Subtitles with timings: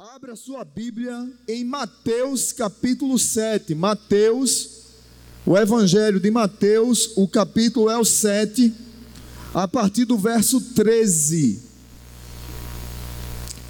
[0.00, 3.74] Abra sua Bíblia em Mateus capítulo 7.
[3.74, 4.68] Mateus,
[5.44, 8.72] o Evangelho de Mateus, o capítulo é o 7,
[9.52, 11.60] a partir do verso 13.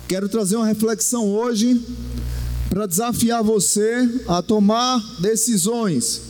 [0.07, 1.83] Quero trazer uma reflexão hoje
[2.69, 6.21] para desafiar você a tomar decisões.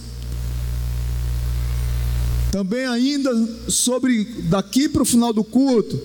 [2.52, 3.32] Também ainda
[3.68, 6.00] sobre daqui para o final do culto,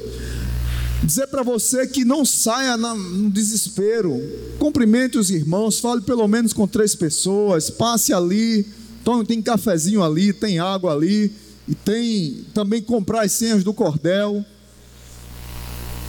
[1.04, 4.20] dizer para você que não saia no desespero.
[4.58, 8.66] Cumprimente os irmãos, fale pelo menos com três pessoas, passe ali,
[9.04, 11.32] tome, tem cafezinho ali, tem água ali,
[11.68, 14.44] e tem também comprar as senhas do cordel.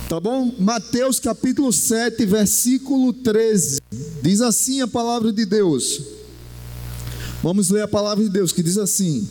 [0.08, 0.54] Tá bom?
[0.58, 3.80] Mateus capítulo 7, versículo 13.
[4.22, 6.00] Diz assim a palavra de Deus.
[7.42, 9.28] Vamos ler a palavra de Deus que diz assim: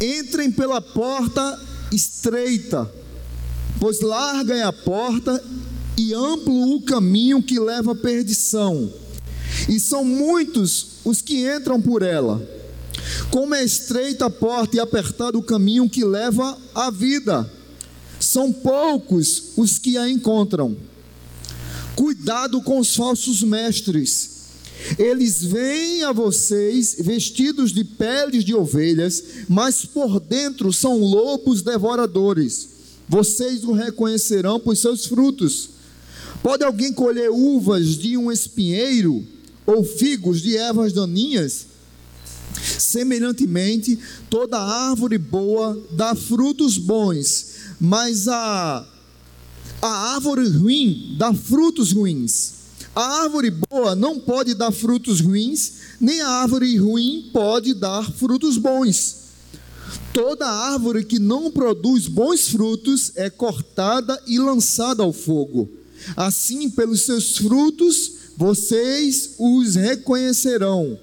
[0.00, 1.60] Entrem pela porta
[1.92, 2.99] estreita
[3.78, 5.42] pois larga é a porta
[5.96, 8.92] e amplo o caminho que leva à perdição,
[9.68, 12.40] e são muitos os que entram por ela.
[13.30, 17.50] Como é estreita a porta e apertado o caminho que leva à vida,
[18.18, 20.76] são poucos os que a encontram.
[21.96, 24.30] Cuidado com os falsos mestres.
[24.98, 32.79] Eles vêm a vocês vestidos de peles de ovelhas, mas por dentro são lobos devoradores.
[33.10, 35.70] Vocês o reconhecerão por seus frutos.
[36.44, 39.26] Pode alguém colher uvas de um espinheiro
[39.66, 41.66] ou figos de ervas daninhas?
[42.78, 43.98] Semelhantemente,
[44.30, 47.46] toda árvore boa dá frutos bons,
[47.80, 48.86] mas a,
[49.82, 52.52] a árvore ruim dá frutos ruins.
[52.94, 58.56] A árvore boa não pode dar frutos ruins, nem a árvore ruim pode dar frutos
[58.56, 59.19] bons.
[60.22, 65.66] Toda árvore que não produz bons frutos é cortada e lançada ao fogo.
[66.14, 70.98] Assim, pelos seus frutos, vocês os reconhecerão.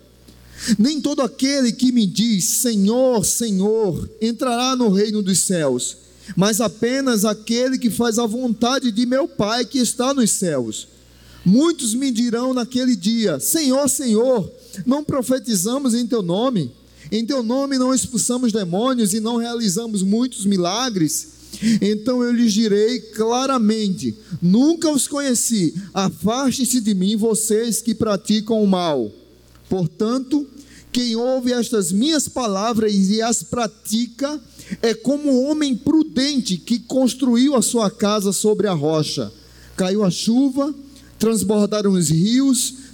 [0.77, 5.97] Nem todo aquele que me diz Senhor, Senhor entrará no reino dos céus,
[6.35, 10.89] mas apenas aquele que faz a vontade de meu Pai que está nos céus.
[11.43, 14.51] Muitos me dirão naquele dia: Senhor, Senhor,
[14.85, 16.71] não profetizamos em teu nome?
[17.11, 21.37] Em teu nome não expulsamos demônios e não realizamos muitos milagres.
[21.81, 25.73] Então eu lhes direi claramente: nunca os conheci.
[25.93, 29.11] Afaste-se de mim, vocês que praticam o mal.
[29.69, 30.47] Portanto,
[30.91, 34.39] quem ouve estas minhas palavras e as pratica
[34.81, 39.31] é como um homem prudente que construiu a sua casa sobre a rocha.
[39.75, 40.73] Caiu a chuva,
[41.19, 42.73] transbordaram os rios,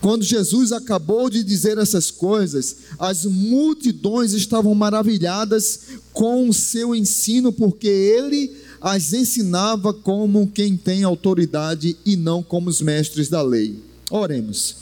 [0.00, 5.80] Quando Jesus acabou de dizer essas coisas, as multidões estavam maravilhadas
[6.12, 12.70] com o seu ensino, porque ele as ensinava como quem tem autoridade e não como
[12.70, 13.82] os mestres da lei.
[14.08, 14.76] Oremos.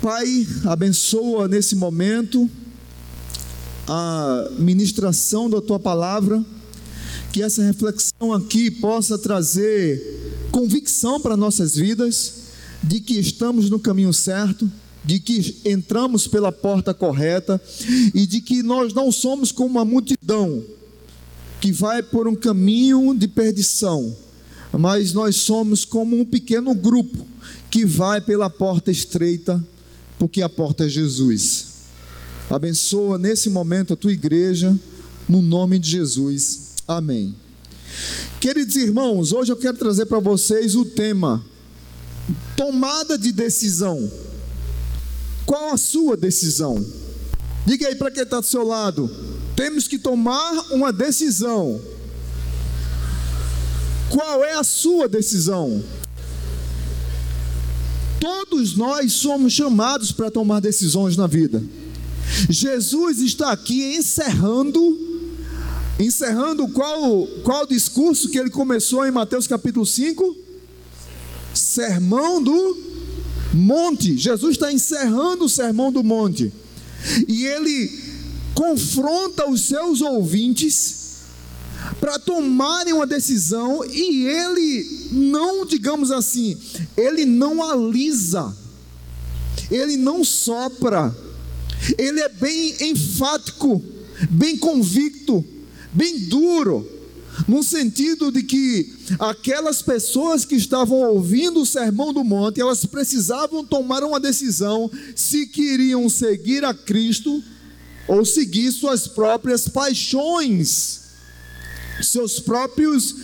[0.00, 2.48] Pai, abençoa nesse momento
[3.88, 6.44] a ministração da tua palavra,
[7.32, 12.45] que essa reflexão aqui possa trazer convicção para nossas vidas
[12.86, 14.70] de que estamos no caminho certo,
[15.04, 17.60] de que entramos pela porta correta
[18.14, 20.62] e de que nós não somos como uma multidão
[21.60, 24.16] que vai por um caminho de perdição,
[24.72, 27.26] mas nós somos como um pequeno grupo
[27.70, 29.62] que vai pela porta estreita,
[30.18, 31.66] porque a porta é Jesus.
[32.48, 34.78] Abençoa nesse momento a tua igreja,
[35.28, 36.74] no nome de Jesus.
[36.86, 37.34] Amém.
[38.40, 41.44] Queridos irmãos, hoje eu quero trazer para vocês o tema
[42.56, 44.10] Tomada de decisão.
[45.44, 46.84] Qual a sua decisão?
[47.64, 49.10] Diga aí para quem está do seu lado.
[49.54, 51.80] Temos que tomar uma decisão.
[54.10, 55.82] Qual é a sua decisão?
[58.20, 61.62] Todos nós somos chamados para tomar decisões na vida.
[62.50, 65.04] Jesus está aqui encerrando
[65.98, 70.45] encerrando qual qual discurso que ele começou em Mateus capítulo 5?
[71.56, 72.76] Sermão do
[73.52, 74.16] Monte.
[74.16, 76.52] Jesus está encerrando o Sermão do Monte.
[77.26, 77.90] E ele
[78.54, 81.06] confronta os seus ouvintes
[82.00, 86.56] para tomarem uma decisão e ele não, digamos assim,
[86.96, 88.54] ele não alisa.
[89.70, 91.14] ele não sopra,
[91.98, 93.82] ele é bem enfático,
[94.30, 95.44] bem convicto,
[95.92, 96.88] bem duro,
[97.46, 103.64] no sentido de que aquelas pessoas que estavam ouvindo o sermão do monte, elas precisavam
[103.64, 107.42] tomar uma decisão se queriam seguir a Cristo
[108.08, 111.00] ou seguir suas próprias paixões,
[112.02, 113.14] seus próprios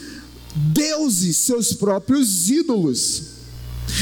[0.55, 3.23] deuses, seus próprios ídolos.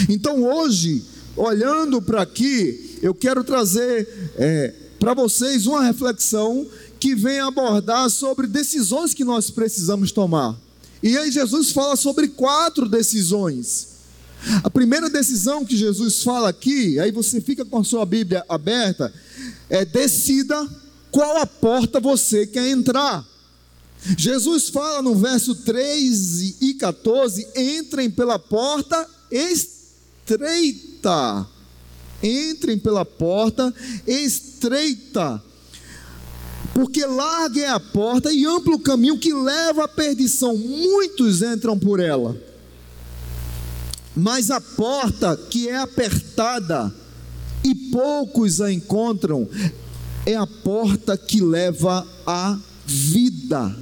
[0.08, 1.04] Então hoje,
[1.36, 6.66] olhando para aqui, eu quero trazer é, para vocês uma reflexão
[7.00, 10.54] que vem abordar sobre decisões que nós precisamos tomar.
[11.02, 13.88] E aí Jesus fala sobre quatro decisões.
[14.62, 19.10] A primeira decisão que Jesus fala aqui, aí você fica com a sua Bíblia aberta,
[19.70, 20.68] é decida
[21.10, 23.26] qual a porta você quer entrar.
[24.16, 29.86] Jesus fala no verso 13 e 14: entrem pela porta estreita.
[32.22, 33.74] Entrem pela porta
[34.06, 35.42] estreita
[36.74, 41.78] porque larga é a porta e amplo o caminho que leva à perdição, muitos entram
[41.78, 42.36] por ela.
[44.14, 46.92] Mas a porta que é apertada
[47.64, 49.48] e poucos a encontram,
[50.26, 53.76] é a porta que leva à vida.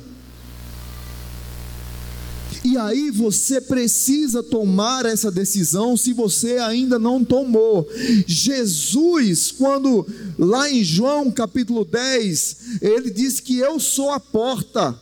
[2.64, 7.88] E aí você precisa tomar essa decisão se você ainda não tomou.
[8.26, 10.06] Jesus, quando
[10.38, 14.98] lá em João capítulo 10, ele diz que eu sou a porta.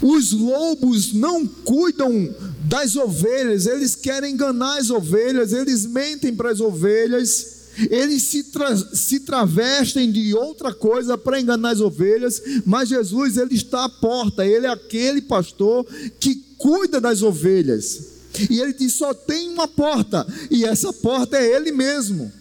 [0.00, 6.60] Os lobos não cuidam das ovelhas, eles querem enganar as ovelhas, eles mentem para as
[6.60, 13.36] ovelhas eles se, tra se travestem de outra coisa para enganar as ovelhas, mas Jesus
[13.36, 15.86] ele está à porta, ele é aquele pastor
[16.20, 18.12] que cuida das ovelhas.
[18.50, 22.32] E ele diz: só tem uma porta, e essa porta é ele mesmo.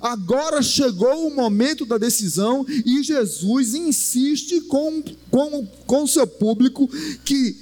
[0.00, 5.00] Agora chegou o momento da decisão e Jesus insiste com,
[5.30, 6.88] com, com seu público
[7.24, 7.56] que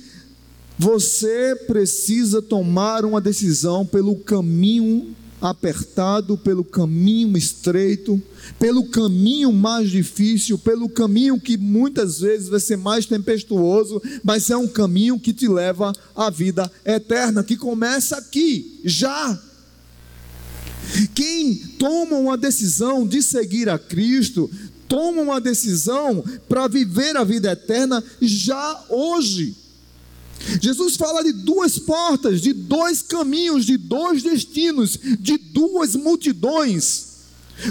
[0.78, 8.20] você precisa tomar uma decisão pelo caminho apertado, pelo caminho estreito,
[8.58, 14.56] pelo caminho mais difícil, pelo caminho que muitas vezes vai ser mais tempestuoso, mas é
[14.56, 19.38] um caminho que te leva à vida eterna, que começa aqui, já.
[21.14, 24.50] Quem toma uma decisão de seguir a Cristo,
[24.88, 29.63] toma uma decisão para viver a vida eterna já hoje.
[30.60, 37.14] Jesus fala de duas portas, de dois caminhos, de dois destinos, de duas multidões.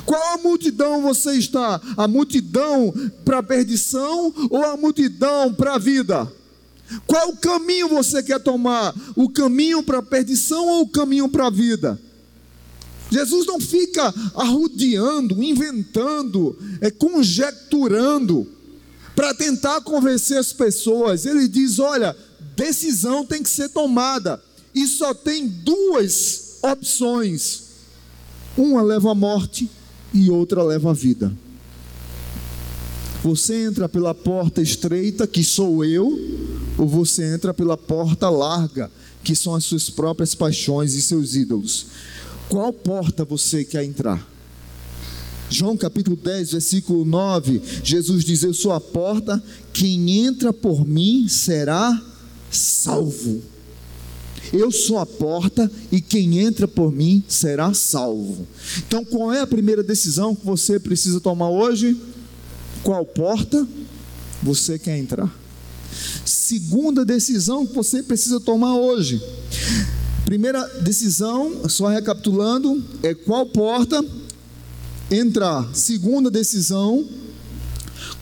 [0.05, 1.81] Qual a multidão você está?
[1.97, 2.93] A multidão
[3.25, 6.31] para a perdição ou a multidão para a vida?
[7.05, 8.93] Qual caminho você quer tomar?
[9.15, 11.99] O caminho para a perdição ou o caminho para a vida?
[13.09, 18.47] Jesus não fica arrudeando, inventando, é, conjecturando
[19.15, 21.25] para tentar convencer as pessoas.
[21.25, 22.15] Ele diz: olha,
[22.55, 24.41] decisão tem que ser tomada.
[24.73, 27.63] E só tem duas opções:
[28.57, 29.69] uma leva à morte
[30.13, 31.31] e outra leva à vida.
[33.23, 36.19] Você entra pela porta estreita, que sou eu,
[36.77, 38.91] ou você entra pela porta larga,
[39.23, 41.85] que são as suas próprias paixões e seus ídolos.
[42.49, 44.27] Qual porta você quer entrar?
[45.49, 49.41] João capítulo 10, versículo 9, Jesus diz: Eu sou a porta,
[49.71, 52.01] quem entra por mim será
[52.55, 53.41] salvo.
[54.51, 58.45] Eu sou a porta e quem entra por mim será salvo.
[58.79, 61.97] Então, qual é a primeira decisão que você precisa tomar hoje?
[62.83, 63.67] Qual porta
[64.41, 65.33] você quer entrar?
[66.25, 69.21] Segunda decisão que você precisa tomar hoje.
[70.25, 74.03] Primeira decisão, só recapitulando, é qual porta
[75.09, 75.73] entrar.
[75.73, 77.07] Segunda decisão,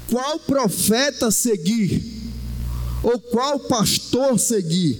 [0.09, 2.20] qual profeta seguir?
[3.03, 4.99] Ou qual pastor seguir.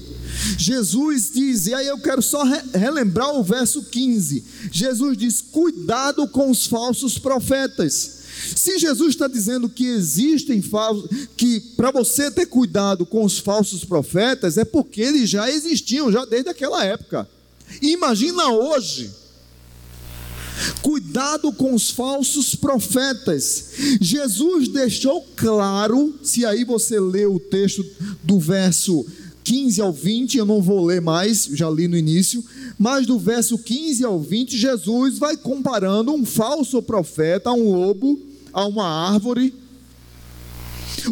[0.58, 2.44] Jesus diz, e aí eu quero só
[2.74, 4.44] relembrar o verso 15.
[4.72, 8.22] Jesus diz: cuidado com os falsos profetas.
[8.56, 13.84] Se Jesus está dizendo que existem falsos, que para você ter cuidado com os falsos
[13.84, 17.28] profetas, é porque eles já existiam, já desde aquela época.
[17.82, 19.21] Imagina hoje.
[20.82, 23.72] Cuidado com os falsos profetas.
[24.00, 27.86] Jesus deixou claro, se aí você lê o texto
[28.24, 29.06] do verso
[29.44, 32.44] 15 ao 20, eu não vou ler mais, já li no início,
[32.78, 38.20] mas do verso 15 ao 20, Jesus vai comparando um falso profeta a um lobo,
[38.54, 39.54] a uma árvore.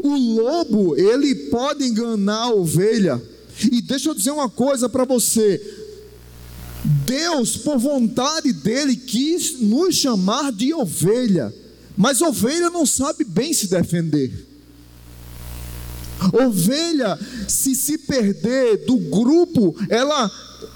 [0.03, 3.21] O lobo, ele pode enganar a ovelha.
[3.71, 5.78] E deixa eu dizer uma coisa para você:
[7.05, 11.53] Deus, por vontade dele, quis nos chamar de ovelha,
[11.95, 14.47] mas ovelha não sabe bem se defender.
[16.33, 17.17] Ovelha,
[17.47, 20.29] se se perder do grupo, ela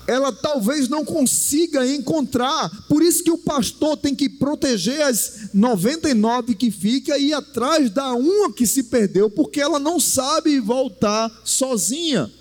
[0.07, 2.69] ela talvez não consiga encontrar.
[2.87, 7.89] Por isso que o pastor tem que proteger as 99 que fica e ir atrás
[7.89, 12.31] da uma que se perdeu, porque ela não sabe voltar sozinha.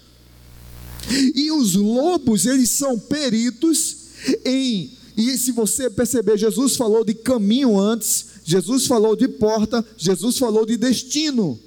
[1.34, 3.96] E os lobos, eles são peritos
[4.44, 10.38] em e se você perceber, Jesus falou de caminho antes, Jesus falou de porta, Jesus
[10.38, 11.58] falou de destino.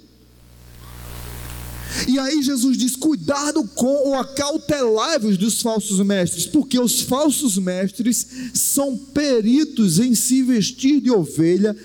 [2.08, 8.28] E aí Jesus diz: cuidado com o acautelai-vos dos falsos mestres, porque os falsos mestres
[8.54, 11.76] são peritos em se vestir de ovelha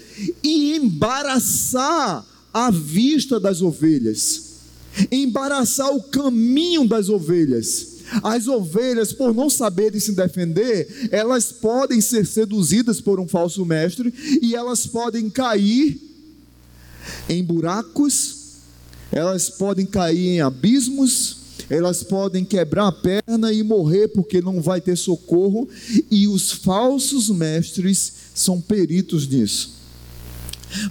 [0.42, 4.49] e embaraçar a vista das ovelhas,
[5.10, 8.00] embaraçar o caminho das ovelhas.
[8.22, 14.12] As ovelhas, por não saberem se defender, elas podem ser seduzidas por um falso mestre
[14.42, 16.00] e elas podem cair
[17.28, 18.40] em buracos
[19.12, 21.36] elas podem cair em abismos,
[21.68, 25.68] elas podem quebrar a perna e morrer porque não vai ter socorro,
[26.10, 29.80] e os falsos mestres são peritos nisso.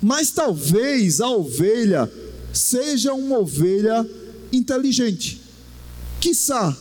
[0.01, 2.11] Mas talvez a ovelha
[2.53, 4.07] seja uma ovelha
[4.51, 5.41] inteligente,
[6.19, 6.75] quiçá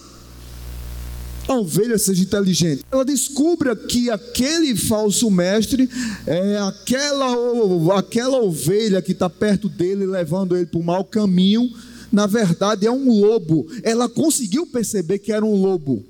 [1.48, 2.84] a ovelha seja inteligente.
[2.92, 5.88] Ela descubra que aquele falso mestre
[6.26, 11.72] é aquela, aquela ovelha que está perto dele, levando ele para o mau caminho,
[12.12, 13.66] na verdade é um lobo.
[13.82, 16.04] Ela conseguiu perceber que era um lobo,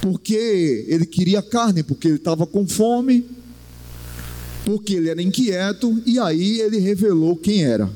[0.00, 3.24] porque ele queria carne, porque ele estava com fome,
[4.64, 7.88] porque ele era inquieto, e aí ele revelou quem era.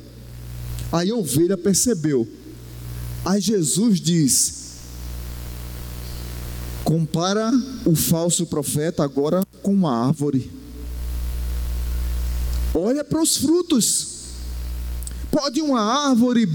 [0.92, 2.26] Aí a ovelha percebeu.
[3.24, 4.60] Aí Jesus diz:
[6.84, 7.52] compara
[7.84, 10.50] o falso profeta agora com uma árvore.
[12.74, 14.08] Olha para os frutos.
[15.30, 16.46] Pode uma árvore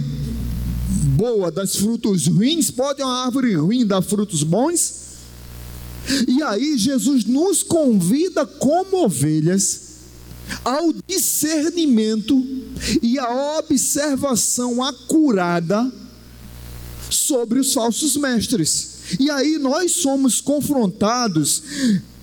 [1.15, 2.69] boa dar frutos ruins?
[2.69, 5.05] Pode uma árvore ruim dar frutos bons?
[6.27, 9.84] E aí Jesus nos convida como ovelhas
[10.63, 12.43] ao discernimento
[13.01, 15.91] e à observação acurada
[17.09, 18.95] sobre os falsos mestres.
[19.19, 21.61] E aí nós somos confrontados,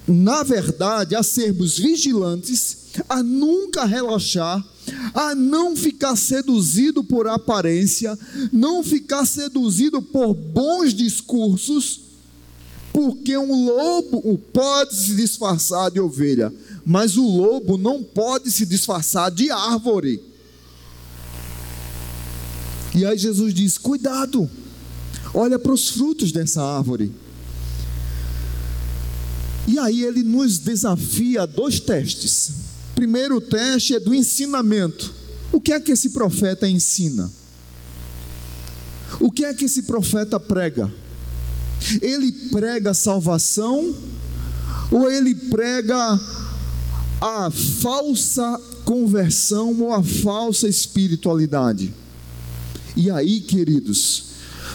[0.07, 4.64] na verdade, a sermos vigilantes, a nunca relaxar,
[5.14, 8.19] a não ficar seduzido por aparência,
[8.52, 12.00] não ficar seduzido por bons discursos,
[12.93, 16.52] porque um lobo pode se disfarçar de ovelha,
[16.85, 20.23] mas o lobo não pode se disfarçar de árvore.
[22.95, 24.51] E aí Jesus diz: cuidado
[25.35, 27.11] Olha para os frutos dessa árvore.
[29.67, 32.51] E aí ele nos desafia a dois testes.
[32.95, 35.15] Primeiro teste é do ensinamento.
[35.51, 37.31] O que é que esse profeta ensina?
[39.21, 40.93] O que é que esse profeta prega?
[42.01, 43.95] Ele prega salvação
[44.91, 46.21] ou ele prega
[47.23, 51.95] a falsa conversão ou a falsa espiritualidade?
[52.97, 54.25] E aí, queridos,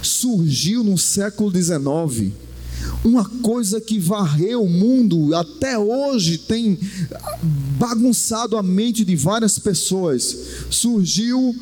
[0.02, 2.32] surgiu no século XIX.
[3.04, 6.80] Uma coisa que varreu o mundo, até hoje tem
[7.78, 10.38] bagunçado a mente de várias pessoas.
[10.70, 11.54] Surgiu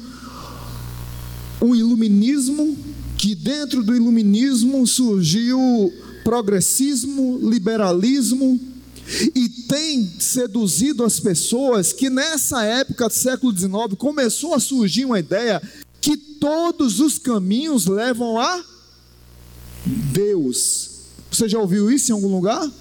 [1.60, 2.77] o iluminismo,
[3.18, 5.92] que dentro do iluminismo surgiu
[6.24, 8.60] progressismo, liberalismo,
[9.36, 15.20] e tem seduzido as pessoas que nessa época do século XIX começou a surgir uma
[15.20, 15.62] ideia
[16.02, 18.64] que todos os caminhos levam a
[19.86, 20.90] Deus.
[21.32, 22.72] Você já ouviu isso em algum lugar?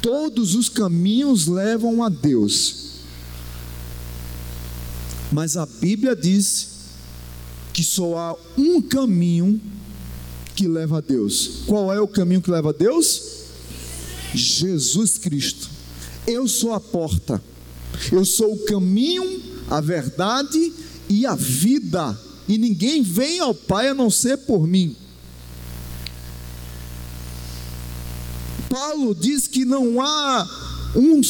[0.00, 2.90] Todos os caminhos levam a Deus.
[5.32, 6.68] Mas a Bíblia diz
[7.72, 9.60] que só há um caminho
[10.54, 11.62] que leva a Deus.
[11.66, 13.39] Qual é o caminho que leva a Deus?
[14.34, 15.68] Jesus Cristo.
[16.26, 17.42] Eu sou a porta.
[18.12, 20.72] Eu sou o caminho, a verdade
[21.08, 22.18] e a vida,
[22.48, 24.96] e ninguém vem ao Pai a não ser por mim.
[28.68, 30.48] Paulo diz que não há
[30.94, 31.20] um,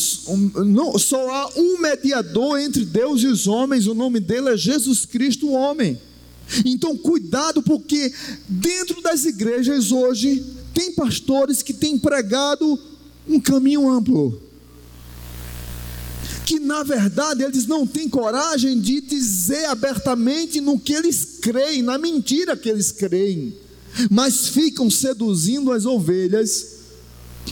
[0.64, 5.06] não, só há um mediador entre Deus e os homens, o nome dele é Jesus
[5.06, 5.98] Cristo, o homem.
[6.64, 8.12] Então, cuidado, porque
[8.48, 12.78] dentro das igrejas hoje tem pastores que têm pregado
[13.28, 14.50] um caminho amplo
[16.50, 21.96] que na verdade eles não têm coragem de dizer abertamente no que eles creem, na
[21.96, 23.54] mentira que eles creem,
[24.10, 26.80] mas ficam seduzindo as ovelhas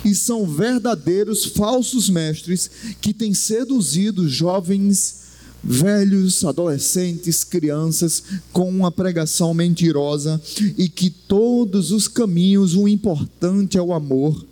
[0.05, 2.69] e são verdadeiros falsos mestres
[3.01, 5.19] que têm seduzido jovens,
[5.63, 8.23] velhos, adolescentes, crianças
[8.53, 10.41] com uma pregação mentirosa
[10.77, 14.45] e que todos os caminhos, o importante é o amor.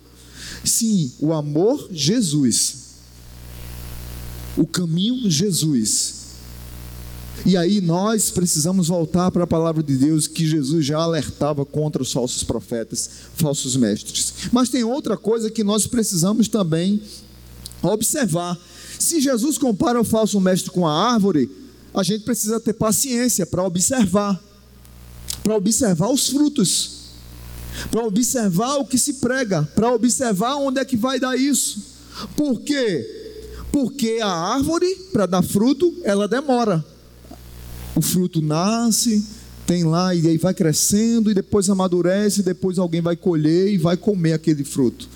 [0.63, 2.87] Sim, o amor, Jesus.
[4.55, 6.17] O caminho, Jesus.
[7.45, 12.01] E aí nós precisamos voltar para a palavra de Deus que Jesus já alertava contra
[12.01, 14.33] os falsos profetas, falsos mestres.
[14.51, 17.01] Mas tem outra coisa que nós precisamos também
[17.81, 18.59] observar.
[18.97, 21.49] Se Jesus compara o falso mestre com a árvore,
[21.93, 24.41] a gente precisa ter paciência para observar,
[25.43, 26.96] para observar os frutos,
[27.91, 31.81] para observar o que se prega, para observar onde é que vai dar isso.
[32.35, 33.05] Por quê?
[33.71, 36.83] Porque a árvore, para dar fruto, ela demora
[37.97, 39.25] o fruto nasce,
[39.65, 43.77] tem lá e aí vai crescendo e depois amadurece, e depois alguém vai colher e
[43.77, 45.09] vai comer aquele fruto.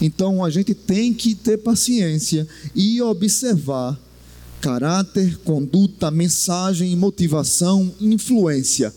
[0.00, 3.98] Então a gente tem que ter paciência e observar
[4.60, 8.92] caráter, conduta, mensagem, motivação, influência.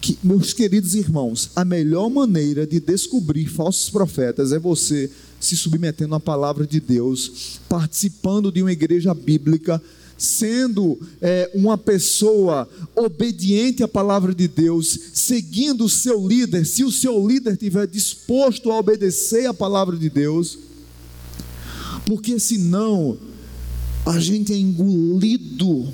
[0.00, 6.14] Que, meus queridos irmãos, a melhor maneira de descobrir falsos profetas é você se submetendo
[6.14, 9.82] à palavra de Deus, participando de uma igreja bíblica,
[10.16, 16.90] sendo é, uma pessoa obediente à palavra de Deus, seguindo o seu líder, se o
[16.90, 20.58] seu líder estiver disposto a obedecer à palavra de Deus,
[22.04, 23.16] porque senão
[24.04, 25.86] a gente é engolido,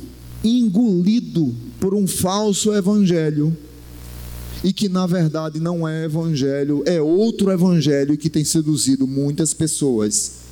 [0.43, 3.55] engolido por um falso evangelho.
[4.65, 10.45] E que na verdade não é evangelho, é outro evangelho que tem seduzido muitas pessoas.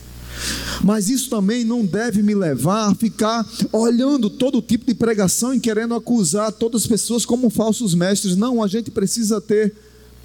[0.84, 5.60] Mas isso também não deve me levar a ficar olhando todo tipo de pregação e
[5.60, 8.36] querendo acusar todas as pessoas como falsos mestres.
[8.36, 9.74] Não, a gente precisa ter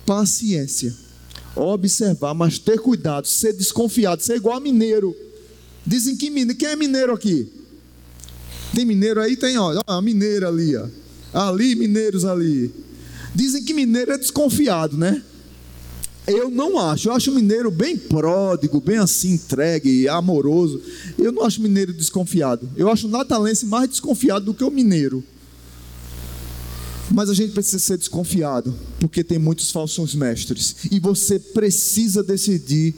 [0.05, 0.93] paciência,
[1.55, 5.15] observar, mas ter cuidado, ser desconfiado, ser igual a mineiro.
[5.85, 7.47] Dizem que mineiro, quem é mineiro aqui?
[8.75, 9.37] Tem mineiro aí?
[9.37, 10.87] Tem, ó, ó mineiro ali, ó.
[11.33, 12.86] Ali, mineiros ali.
[13.37, 15.21] Dizem que mineiro é desconfiado, né?
[16.25, 17.07] Eu não acho.
[17.07, 20.81] Eu acho mineiro bem pródigo, bem assim, entregue, amoroso.
[21.19, 22.67] Eu não acho mineiro desconfiado.
[22.75, 25.23] Eu acho o natalense mais desconfiado do que o mineiro.
[27.11, 30.75] Mas a gente precisa ser desconfiado, porque tem muitos falsos mestres.
[30.91, 32.95] E você precisa decidir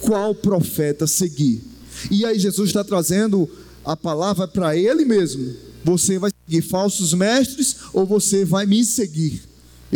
[0.00, 1.62] qual profeta seguir.
[2.10, 3.46] E aí Jesus está trazendo
[3.84, 5.54] a palavra para ele mesmo.
[5.84, 9.42] Você vai seguir falsos mestres ou você vai me seguir?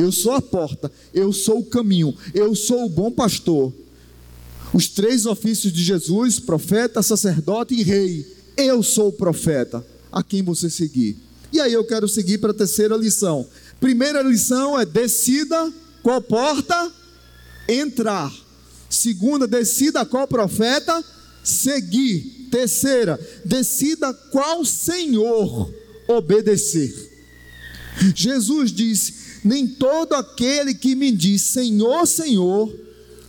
[0.00, 3.70] Eu sou a porta, eu sou o caminho, eu sou o bom pastor.
[4.72, 8.26] Os três ofícios de Jesus, profeta, sacerdote e rei.
[8.56, 11.18] Eu sou o profeta, a quem você seguir.
[11.52, 13.46] E aí eu quero seguir para a terceira lição.
[13.78, 15.70] Primeira lição é decida
[16.02, 16.90] qual porta
[17.68, 18.32] entrar.
[18.88, 21.04] Segunda, decida qual profeta
[21.44, 22.48] seguir.
[22.50, 25.70] Terceira, decida qual Senhor
[26.08, 27.10] obedecer.
[28.14, 32.72] Jesus disse: nem todo aquele que me diz Senhor, Senhor,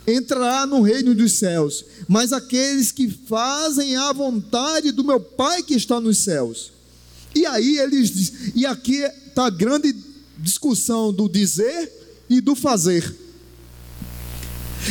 [0.06, 5.74] entrará no reino dos céus, mas aqueles que fazem a vontade do meu Pai que
[5.74, 6.72] está nos céus.
[7.34, 9.94] E aí eles diz, e aqui está a grande
[10.38, 11.90] discussão do dizer
[12.28, 13.16] e do fazer.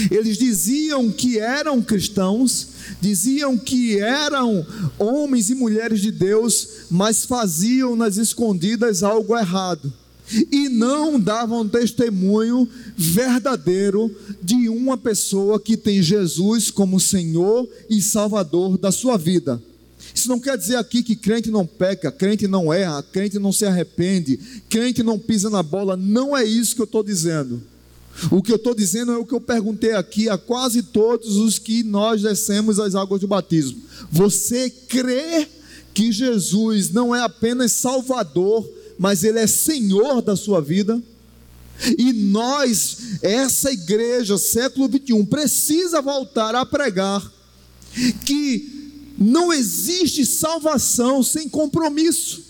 [0.09, 2.67] Eles diziam que eram cristãos,
[3.01, 4.65] diziam que eram
[4.97, 9.93] homens e mulheres de Deus, mas faziam nas escondidas algo errado
[10.51, 18.77] e não davam testemunho verdadeiro de uma pessoa que tem Jesus como Senhor e Salvador
[18.77, 19.61] da sua vida.
[20.13, 23.65] Isso não quer dizer aqui que crente não peca, crente não erra, crente não se
[23.65, 25.95] arrepende, crente não pisa na bola.
[25.95, 27.61] Não é isso que eu estou dizendo.
[28.29, 31.57] O que eu estou dizendo é o que eu perguntei aqui a quase todos os
[31.57, 33.81] que nós descemos as águas do batismo.
[34.11, 35.47] Você crê
[35.93, 38.69] que Jesus não é apenas Salvador,
[39.01, 41.01] mas Ele é Senhor da sua vida.
[41.97, 47.19] E nós, essa igreja, século 21, precisa voltar a pregar
[48.23, 52.43] que não existe salvação sem compromisso,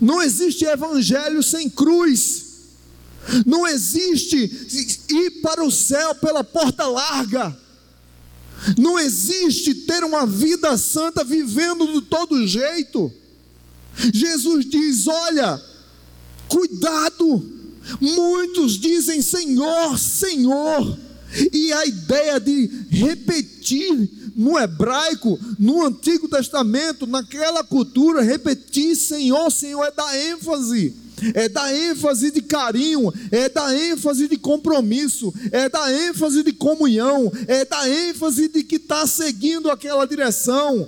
[0.00, 2.44] não existe evangelho sem cruz,
[3.44, 4.36] não existe
[5.10, 7.58] ir para o céu pela porta larga,
[8.78, 13.12] não existe ter uma vida santa vivendo de todo jeito.
[14.14, 15.60] Jesus diz: Olha,
[16.48, 17.56] Cuidado!
[18.00, 20.98] Muitos dizem Senhor, Senhor,
[21.52, 29.84] e a ideia de repetir no hebraico, no Antigo Testamento, naquela cultura, repetir Senhor, Senhor
[29.84, 30.94] é dar ênfase,
[31.34, 37.32] é da ênfase de carinho, é da ênfase de compromisso, é da ênfase de comunhão,
[37.46, 40.86] é da ênfase de que está seguindo aquela direção.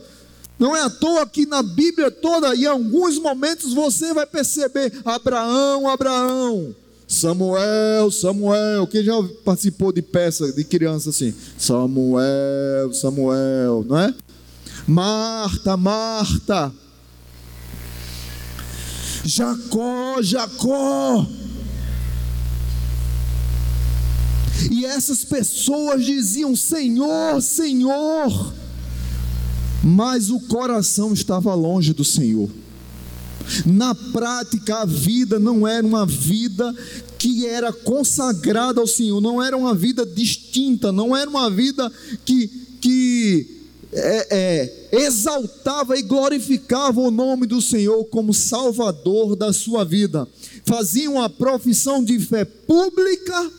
[0.59, 5.89] Não é à toa que na Bíblia toda, em alguns momentos, você vai perceber: Abraão,
[5.89, 6.75] Abraão,
[7.07, 8.87] Samuel, Samuel.
[8.89, 11.33] Quem já participou de peça de criança assim?
[11.57, 14.15] Samuel, Samuel, não é?
[14.87, 16.73] Marta, Marta.
[19.25, 21.27] Jacó, Jacó.
[24.71, 28.55] E essas pessoas diziam: Senhor, Senhor,
[29.83, 32.49] mas o coração estava longe do Senhor.
[33.65, 36.75] Na prática, a vida não era uma vida
[37.19, 41.91] que era consagrada ao Senhor, não era uma vida distinta, não era uma vida
[42.25, 42.49] que,
[42.81, 43.59] que
[43.93, 50.29] é, é, exaltava e glorificava o nome do Senhor como Salvador da sua vida.
[50.65, 53.51] Faziam a profissão de fé pública,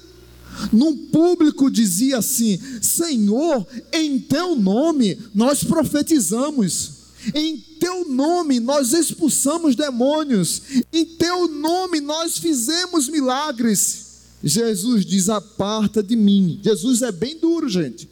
[0.72, 7.00] num público dizia assim: Senhor, em teu nome nós profetizamos.
[7.36, 10.62] Em teu nome nós expulsamos demônios,
[10.94, 14.08] em teu nome nós fizemos milagres.
[14.44, 16.60] Jesus diz: aparta de mim.
[16.64, 18.10] Jesus é bem duro, gente.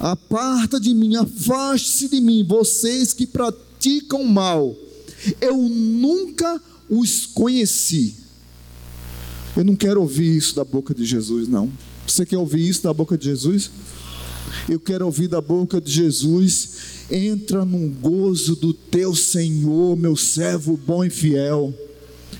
[0.00, 4.76] Aparta de mim, afaste-se de mim, vocês que praticam mal.
[5.40, 8.16] Eu nunca os conheci.
[9.58, 11.68] Eu não quero ouvir isso da boca de Jesus, não.
[12.06, 13.68] Você quer ouvir isso da boca de Jesus?
[14.68, 16.70] Eu quero ouvir da boca de Jesus.
[17.10, 21.74] Entra num gozo do teu Senhor, meu servo bom e fiel.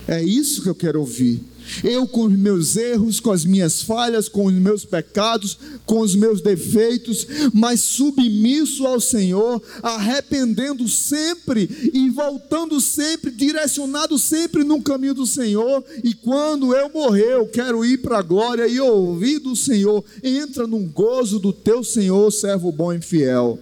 [0.07, 1.43] É isso que eu quero ouvir.
[1.83, 6.15] Eu, com os meus erros, com as minhas falhas, com os meus pecados, com os
[6.15, 15.15] meus defeitos, mas submisso ao Senhor, arrependendo sempre e voltando sempre, direcionado sempre no caminho
[15.15, 15.85] do Senhor.
[16.03, 20.05] E quando eu morrer, eu quero ir para a glória e ouvir do Senhor.
[20.23, 23.59] Entra num gozo do teu Senhor, servo bom e fiel.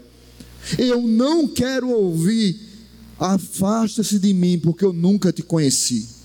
[0.79, 2.59] Eu não quero ouvir,
[3.19, 6.16] afasta-se de mim, porque eu nunca te conheci.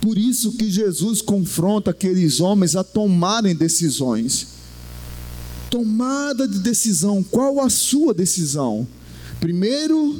[0.00, 4.46] Por isso que Jesus confronta aqueles homens a tomarem decisões.
[5.70, 8.86] Tomada de decisão, qual a sua decisão?
[9.40, 10.16] Primeiro,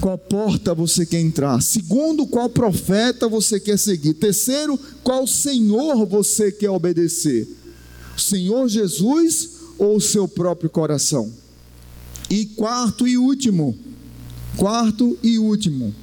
[0.00, 1.60] qual porta você quer entrar?
[1.62, 4.14] Segundo, qual profeta você quer seguir?
[4.14, 7.48] Terceiro, qual Senhor você quer obedecer?
[8.16, 11.32] Senhor Jesus ou o seu próprio coração?
[12.28, 13.76] E quarto e último,
[14.56, 15.94] quarto e último,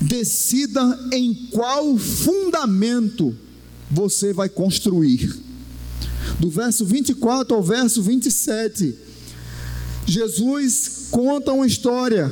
[0.00, 3.36] Decida em qual fundamento
[3.90, 5.34] você vai construir.
[6.38, 8.94] Do verso 24 ao verso 27,
[10.06, 12.30] Jesus conta uma história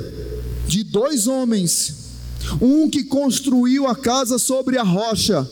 [0.67, 1.95] de dois homens,
[2.61, 5.49] um que construiu a casa sobre a rocha,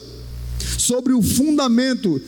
[0.79, 2.21] sobre o fundamento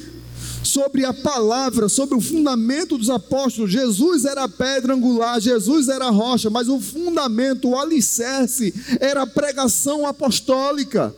[0.62, 3.70] sobre a palavra, sobre o fundamento dos apóstolos.
[3.70, 9.22] Jesus era a pedra angular, Jesus era a rocha, mas o fundamento, o alicerce, era
[9.22, 11.14] a pregação apostólica.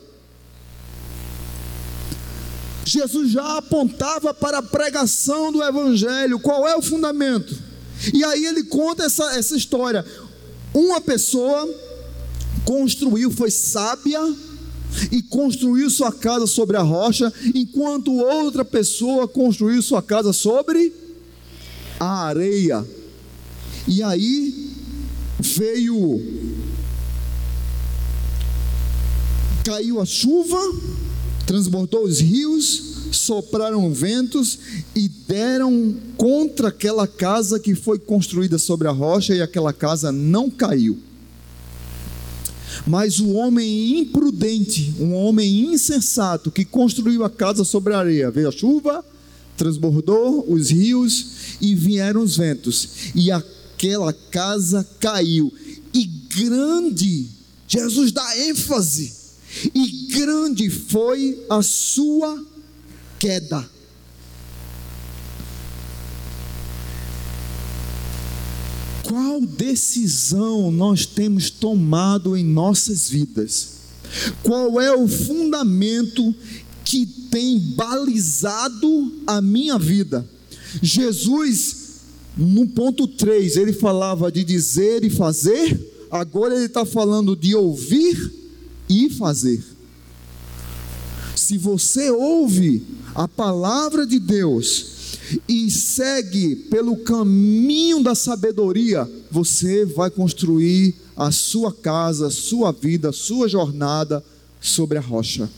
[2.85, 6.39] Jesus já apontava para a pregação do Evangelho.
[6.39, 7.57] Qual é o fundamento?
[8.13, 10.05] E aí ele conta essa, essa história.
[10.73, 11.67] Uma pessoa
[12.63, 14.21] construiu, foi sábia,
[15.11, 20.93] e construiu sua casa sobre a rocha, enquanto outra pessoa construiu sua casa sobre
[21.99, 22.85] a areia.
[23.87, 24.71] E aí
[25.39, 26.21] veio
[29.63, 30.59] caiu a chuva,
[31.47, 34.59] transbordou os rios, sopraram ventos
[34.95, 40.51] e deram contra aquela casa que foi construída sobre a rocha e aquela casa não
[40.51, 40.99] caiu.
[42.85, 48.49] Mas o homem imprudente, um homem insensato, que construiu a casa sobre a areia, veio
[48.49, 49.03] a chuva,
[49.57, 55.53] transbordou os rios e vieram os ventos, e aquela casa caiu.
[55.93, 57.27] E grande,
[57.67, 59.13] Jesus dá ênfase,
[59.73, 62.43] e grande foi a sua
[63.17, 63.74] queda.
[69.15, 73.69] Qual decisão nós temos tomado em nossas vidas?
[74.43, 76.35] Qual é o fundamento
[76.83, 80.29] que tem balizado a minha vida?
[80.81, 82.01] Jesus,
[82.35, 85.79] no ponto 3, ele falava de dizer e fazer,
[86.11, 88.33] agora ele está falando de ouvir
[88.89, 89.63] e fazer.
[91.37, 94.94] Se você ouve a palavra de Deus,
[95.47, 103.09] e segue pelo caminho da sabedoria, você vai construir a sua casa, a sua vida,
[103.09, 104.23] a sua jornada
[104.59, 105.49] sobre a rocha.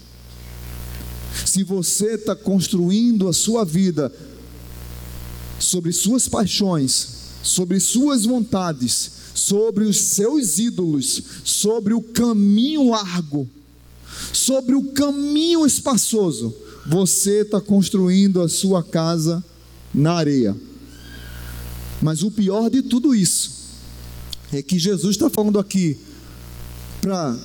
[1.45, 4.11] Se você está construindo a sua vida
[5.59, 7.07] sobre suas paixões,
[7.43, 13.47] sobre suas vontades, sobre os seus ídolos, sobre o caminho largo,
[14.33, 16.53] sobre o caminho espaçoso,
[16.87, 19.43] você está construindo a sua casa
[19.93, 20.55] na areia.
[22.01, 23.51] Mas o pior de tudo isso
[24.51, 25.97] é que Jesus está falando aqui
[27.01, 27.37] para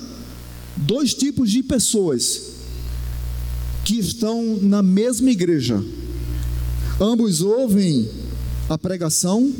[0.77, 2.53] dois tipos de pessoas
[3.83, 5.83] que estão na mesma igreja.
[6.99, 8.09] Ambos ouvem
[8.69, 9.53] a pregação,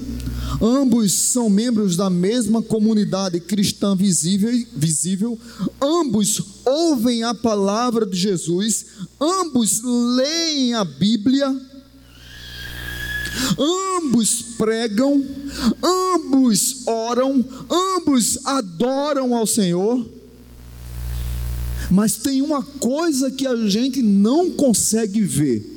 [0.61, 5.37] ambos são membros da mesma comunidade cristã visível, visível,
[5.81, 8.85] ambos ouvem a palavra de Jesus,
[9.19, 11.53] ambos leem a Bíblia,
[13.57, 15.23] ambos pregam,
[15.83, 20.05] ambos oram, ambos adoram ao Senhor.
[21.89, 25.71] Mas tem uma coisa que a gente não consegue ver.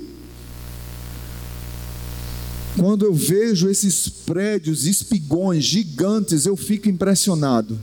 [2.77, 7.79] Quando eu vejo esses prédios, espigões gigantes, eu fico impressionado.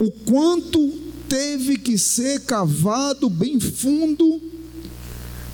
[0.00, 0.88] O quanto
[1.28, 4.49] teve que ser cavado bem fundo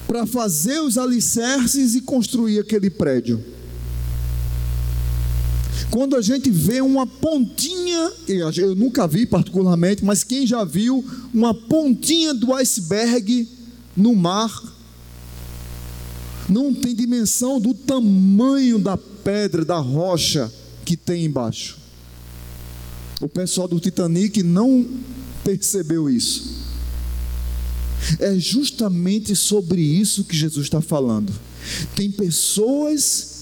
[0.07, 3.43] para fazer os alicerces e construir aquele prédio.
[5.91, 11.55] Quando a gente vê uma pontinha, eu nunca vi particularmente, mas quem já viu uma
[11.55, 13.49] pontinha do iceberg
[13.97, 14.51] no mar,
[16.49, 20.53] não tem dimensão do tamanho da pedra, da rocha
[20.85, 21.79] que tem embaixo.
[23.21, 24.87] O pessoal do Titanic não
[25.43, 26.56] percebeu isso.
[28.19, 31.33] É justamente sobre isso que Jesus está falando.
[31.95, 33.37] Tem pessoas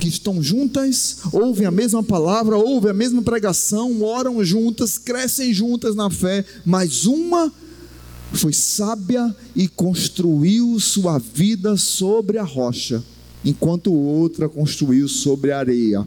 [0.00, 5.94] que estão juntas, ouvem a mesma palavra, ouvem a mesma pregação, oram juntas, crescem juntas
[5.94, 7.52] na fé, mas uma
[8.32, 13.02] foi sábia e construiu sua vida sobre a rocha,
[13.44, 16.06] enquanto outra construiu sobre a areia.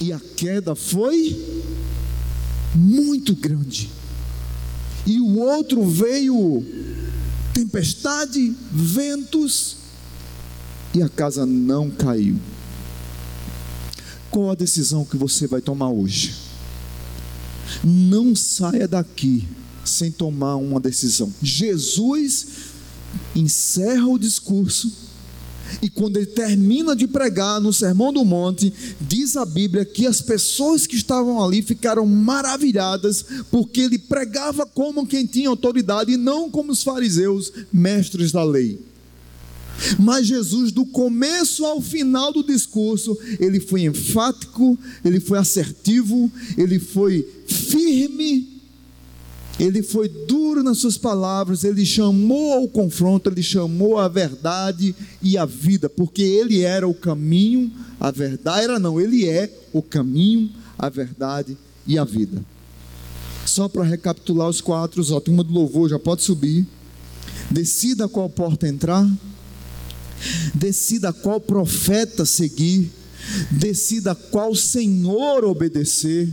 [0.00, 1.36] E a queda foi
[2.74, 3.88] muito grande.
[5.08, 6.62] E o outro veio
[7.54, 9.78] tempestade, ventos,
[10.94, 12.36] e a casa não caiu.
[14.30, 16.34] Qual a decisão que você vai tomar hoje?
[17.82, 19.48] Não saia daqui
[19.82, 21.32] sem tomar uma decisão.
[21.42, 22.46] Jesus
[23.34, 24.92] encerra o discurso
[25.82, 30.20] e quando ele termina de pregar no Sermão do Monte, diz a Bíblia que as
[30.20, 36.50] pessoas que estavam ali ficaram maravilhadas, porque ele pregava como quem tinha autoridade e não
[36.50, 38.78] como os fariseus, mestres da lei.
[39.98, 46.78] Mas Jesus, do começo ao final do discurso, ele foi enfático, ele foi assertivo, ele
[46.80, 48.57] foi firme,
[49.58, 55.36] ele foi duro nas suas palavras, ele chamou ao confronto, ele chamou a verdade e
[55.36, 60.50] a vida, porque ele era o caminho, a verdade, era não, ele é o caminho,
[60.78, 62.44] a verdade e a vida.
[63.44, 66.66] Só para recapitular os quatro, ó, turma do louvor já pode subir.
[67.50, 69.08] Decida qual porta entrar
[70.54, 72.90] decida qual profeta seguir,
[73.50, 76.28] decida qual Senhor obedecer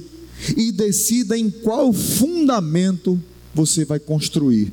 [0.56, 3.22] e decida em qual fundamento
[3.54, 4.72] você vai construir.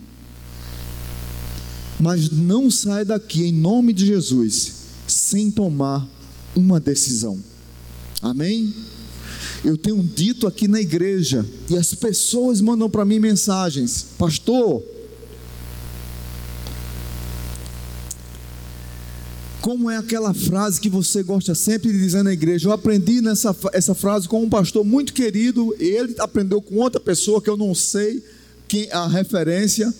[2.01, 4.73] Mas não sai daqui em nome de Jesus
[5.07, 6.09] sem tomar
[6.55, 7.39] uma decisão.
[8.21, 8.75] Amém?
[9.65, 14.83] Eu tenho dito aqui na igreja e as pessoas mandam para mim mensagens: Pastor,
[19.63, 22.67] Como é aquela frase que você gosta sempre de dizer na igreja?
[22.67, 27.41] Eu aprendi nessa, essa frase com um pastor muito querido, ele aprendeu com outra pessoa
[27.41, 28.25] que eu não sei
[28.67, 29.95] quem a referência,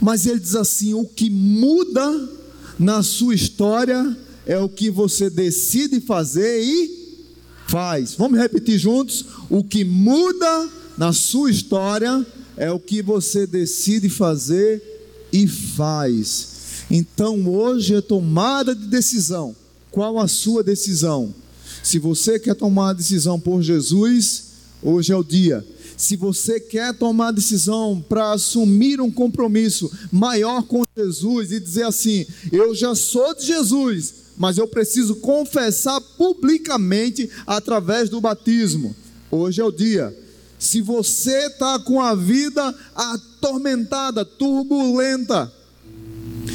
[0.00, 2.30] mas ele diz assim: o que muda
[2.78, 7.20] na sua história é o que você decide fazer e
[7.68, 8.14] faz.
[8.14, 9.26] Vamos repetir juntos?
[9.50, 14.82] O que muda na sua história é o que você decide fazer
[15.30, 16.53] e faz.
[16.90, 19.54] Então hoje é tomada de decisão.
[19.90, 21.34] Qual a sua decisão?
[21.82, 24.44] Se você quer tomar a decisão por Jesus,
[24.82, 25.64] hoje é o dia.
[25.96, 31.84] Se você quer tomar a decisão para assumir um compromisso maior com Jesus e dizer
[31.84, 38.94] assim: eu já sou de Jesus, mas eu preciso confessar publicamente através do batismo.
[39.30, 40.16] Hoje é o dia.
[40.58, 45.52] Se você está com a vida atormentada, turbulenta,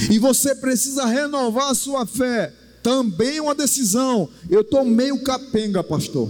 [0.10, 2.54] e você precisa renovar a sua fé.
[2.82, 4.30] Também é uma decisão.
[4.50, 6.30] Eu estou meio capenga, pastor.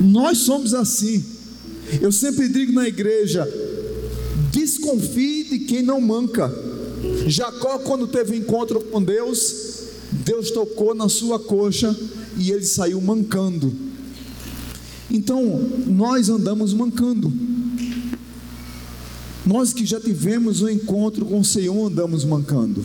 [0.00, 1.24] Nós somos assim.
[2.00, 3.46] Eu sempre digo na igreja:
[4.52, 6.52] desconfie de quem não manca.
[7.26, 9.54] Jacó, quando teve encontro com Deus,
[10.12, 11.96] Deus tocou na sua coxa
[12.36, 13.72] e ele saiu mancando.
[15.10, 17.32] Então, nós andamos mancando.
[19.48, 22.84] Nós que já tivemos um encontro com o Senhor, andamos mancando.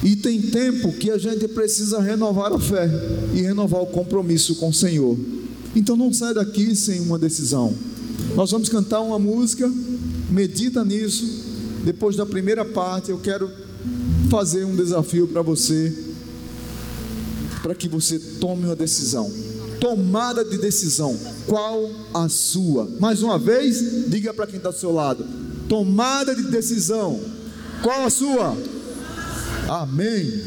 [0.00, 2.88] E tem tempo que a gente precisa renovar a fé
[3.34, 5.18] e renovar o compromisso com o Senhor.
[5.74, 7.74] Então não sai daqui sem uma decisão.
[8.36, 9.68] Nós vamos cantar uma música,
[10.30, 11.26] medita nisso.
[11.84, 13.50] Depois da primeira parte, eu quero
[14.30, 15.92] fazer um desafio para você,
[17.60, 19.28] para que você tome uma decisão.
[19.84, 21.14] Tomada de decisão.
[21.46, 22.88] Qual a sua?
[22.98, 25.26] Mais uma vez, diga para quem está do seu lado:
[25.68, 27.20] tomada de decisão.
[27.82, 28.56] Qual a sua?
[29.68, 30.42] Amém.